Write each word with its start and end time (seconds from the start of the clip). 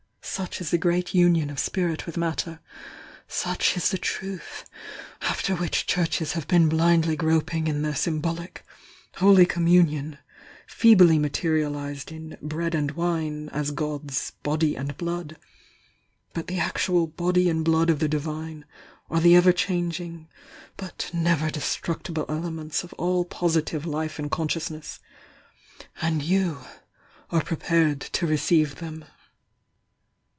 Such 0.23 0.61
is 0.61 0.71
the 0.71 0.77
great 0.77 1.13
union 1.13 1.51
o 1.51 1.55
288 1.55 1.73
THE 1.73 1.81
YOUNG 1.81 1.87
DIANA 1.87 1.97
m' 1.97 1.97
ir 1.97 1.97
Spirit 1.97 2.05
with 2.05 2.17
Matter— 2.17 2.59
such 3.47 3.75
is 3.75 3.89
the 3.89 3.97
truth 3.97 4.65
after 5.23 5.55
which 5.55 5.85
the 5.85 5.91
Churches 5.91 6.33
have 6.33 6.47
been 6.47 6.69
blindly 6.69 7.17
groping 7.17 7.67
in 7.67 7.81
their 7.81 7.93
symbolic 7.95 8.63
'holy 9.17 9.45
conununion' 9.45 10.19
feebly 10.67 11.19
materialised 11.19 12.13
in 12.13 12.37
'bread 12.41 12.73
and 12.75 12.91
wine' 12.91 13.49
as 13.49 13.71
God's 13.71 14.31
'body 14.41 14.73
and 14.75 14.95
blood.' 14.95 15.35
But 16.33 16.47
the 16.47 16.59
actual 16.59 17.07
'body 17.07 17.49
and 17.49 17.65
blood' 17.65 17.89
of 17.89 17.99
the 17.99 18.07
Divine 18.07 18.63
are 19.09 19.19
the 19.19 19.35
ever 19.35 19.51
changing 19.51 20.29
but 20.77 21.11
never 21.13 21.49
destructible 21.49 22.25
elements 22.29 22.85
of 22.85 22.93
all 22.93 23.25
posi 23.25 23.65
tive 23.65 23.85
Life 23.85 24.17
and 24.17 24.31
Consciousness. 24.31 24.99
And 26.01 26.23
you 26.23 26.59
are 27.31 27.43
prepared 27.43 27.99
to 27.99 28.25
receive 28.25 28.75
them." 28.75 29.03